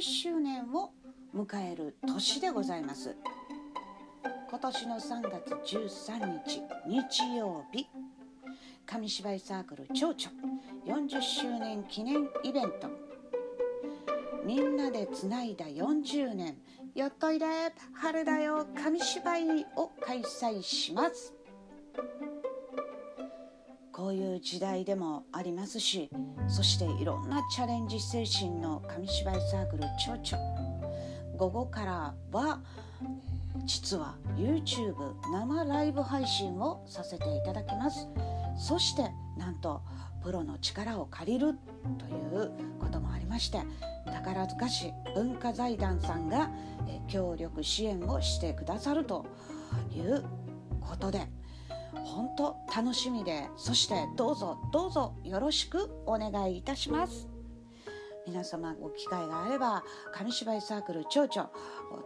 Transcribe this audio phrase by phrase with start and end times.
[0.00, 0.92] 40周年を
[1.36, 3.14] 迎える年でございます。
[4.48, 7.86] 今年の3月13日日曜日
[8.86, 10.18] 紙芝居サークル蝶々
[10.86, 12.88] 40周年記念イベント。
[14.46, 16.56] みんなでつないだ40年
[16.94, 17.44] よっといで
[17.92, 21.34] 春だよ紙芝居を開催します。
[24.36, 26.10] う時代でもありますし
[26.48, 30.60] そしていろんなチャレンジ精神の紙芝居サークル蝶々
[31.36, 32.60] 午後からは
[33.64, 34.94] 実は YouTube
[35.32, 38.08] 生ライブ配信をさせていただきます。
[38.60, 39.80] そしてなんと
[40.22, 41.54] プロの力を借りる
[41.98, 43.62] ということもありまして
[44.04, 46.50] 宝塚市文化財団さんが
[47.08, 49.24] 協力支援をしてくださると
[49.94, 50.24] いう
[50.80, 51.26] ことで
[52.04, 57.28] 本当楽しみでそしてどうぞどうぞよろしくお願いいたします。
[58.26, 61.50] 皆様ご機会があれば紙芝居サークル蝶々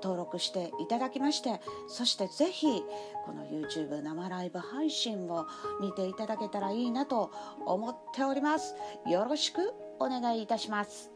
[0.02, 2.82] 登録していただきましてそしてぜひ
[3.26, 5.46] この YouTube 生ライブ配信を
[5.80, 7.30] 見ていただけたらいいなと
[7.66, 8.74] 思っております。
[9.06, 11.13] よろしくお願いいたします。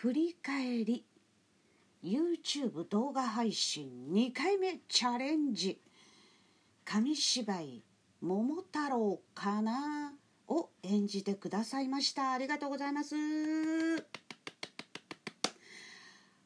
[0.00, 1.04] 振り返り
[2.04, 5.80] YouTube 動画配信2回目チャレンジ。
[6.84, 7.82] 紙芝居
[8.22, 10.14] 「桃太郎かな」
[10.46, 12.30] を演じてくださいました。
[12.30, 13.16] ありがとうございます。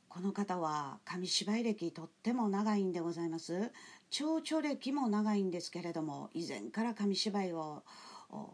[0.09, 3.71] この方は紙芝居歴とっても長いんでございます。
[4.09, 7.84] 蝶々歴も長いんですけれども以前から紙芝居を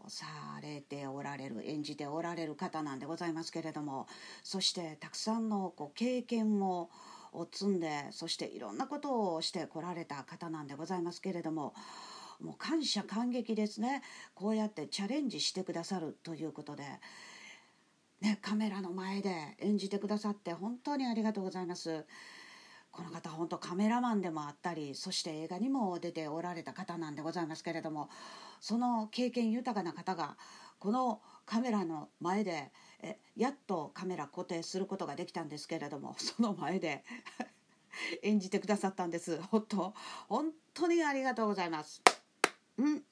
[0.07, 0.25] さ
[0.61, 4.07] れておられる演じておられる方なんでございますけれども
[4.43, 6.89] そしてたくさんのこう経験を
[7.51, 11.73] 積んでそしていろんなことをしてこられた方なんでございますけれども
[12.41, 14.01] もう感謝感激ですね
[14.33, 16.83] こうやってチャレンジしてくださるということで。
[18.21, 22.05] ね、カメラの前で演じてくださって本当にありがとうございます。
[22.99, 28.09] この方本当カメラマンでもあったりそして映画にも出ておられた方なんでございますけれども
[28.59, 30.35] その経験豊かな方が
[30.79, 37.05] このカメラの前でえやっとカメラ固定することができたんですけれどもその前で
[38.21, 39.41] 演じてくださったんです。
[39.43, 39.93] 本当
[40.27, 42.01] 本当にありがとうございます。
[42.77, 43.03] うん。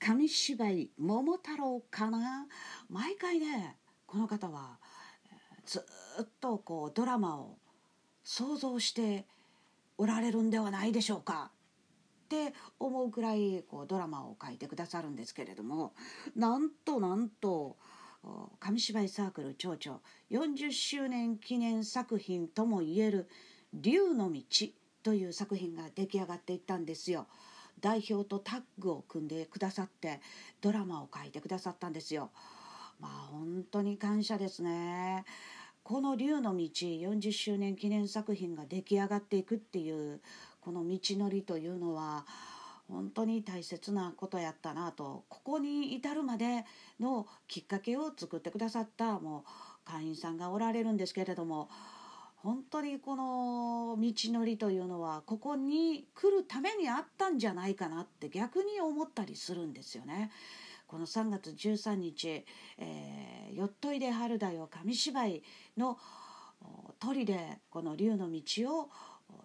[0.00, 2.48] 紙芝居「桃太郎」かな？
[2.88, 4.80] 毎回ねこの方は
[5.64, 5.86] ず
[6.20, 7.58] っとこうドラマを
[8.24, 9.26] 想像して
[9.98, 11.50] おられるんではないでしょうか
[12.24, 15.92] って思うくらいこうドラマを書いてくださるんですけれども
[16.34, 17.76] なんとなんと
[18.60, 20.00] 紙芝居サークル蝶々
[20.30, 23.28] 40周年記念作品ともいえる
[23.74, 24.42] 「竜の道」
[25.02, 27.26] という作品が出来上がっていったんですよ。
[27.80, 30.20] 代表とタッグを組んでくださって
[30.60, 32.30] ドラマを書いてくださったんですよ。
[33.00, 35.24] まあ本当に感謝ですね。
[35.84, 40.20] この竜の道40周年記念作品が出来上がっていくっていう
[40.60, 42.24] この道のりというのは
[42.88, 46.64] 本当に大切なことやったなとここに至るまで
[47.00, 51.68] のきっかけを作ってくださったもう会員さんがおられるんですけれども
[52.36, 60.30] 本当にこの道のりというのはここに来るためにあったんじゃないかなって逆に思ったりするんですよね。
[60.92, 62.44] この3月13日
[62.76, 65.42] 「えー、よっといで春だよ」紙芝居
[65.78, 65.98] の
[66.98, 68.90] 鳥でこの竜の道を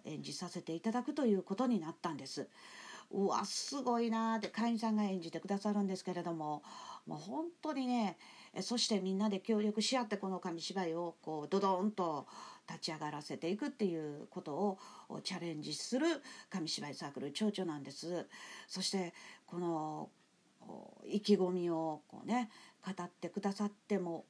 [0.04, 2.50] 演じさせていただくということになったんです。
[3.10, 6.62] うわすごいなって会員さんが演じてくださるんですけれども
[7.06, 8.18] もう本当にね
[8.60, 12.26] そしてみんなで協力し合ってこの紙芝居をこうドドンと
[12.68, 14.54] 立ち上がらせていくっていうこと
[15.08, 18.28] をチャレンジする紙芝居サークル蝶々なんです。
[18.66, 19.14] そして
[19.46, 20.10] この
[21.06, 22.50] 意気込みをこうね
[22.84, 24.24] 語ってくださっても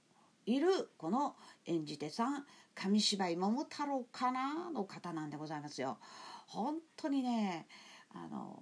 [0.46, 1.36] いるこの
[1.66, 2.44] 演じ手さん
[2.74, 5.98] 紙芝居桃太郎かなの方なんでございますよ。
[6.46, 7.66] 本当にね
[8.14, 8.56] あの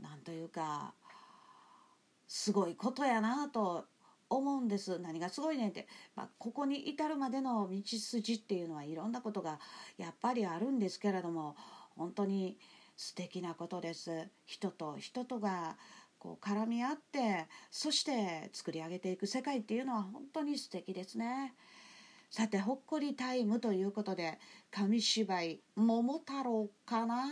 [0.00, 0.92] なんというか
[2.26, 3.86] すごいことやなと
[4.30, 4.98] 思うんです。
[4.98, 9.58] 何がすごいねんって、まあ、ここに至るまでの道筋っていうのはいろんなことが
[9.96, 11.56] やっぱりあるんですけれども
[11.96, 12.58] 本当に
[12.96, 14.28] 素敵なことです。
[14.44, 15.76] 人と人とが
[16.18, 21.54] こう絡み合ってそして作り上げていく世界っていうのは本当に素敵ですね。
[22.30, 24.38] さてほっこりタイムということで
[24.70, 27.24] 紙芝居「桃太郎」かな？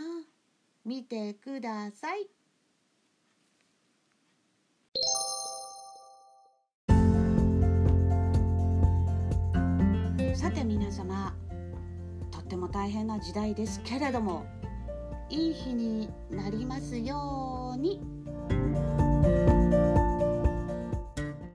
[0.85, 2.31] 見てください。
[10.35, 11.35] さて皆様
[12.31, 14.47] とっても大変な時代ですけれども
[15.29, 18.16] いい日になりますように。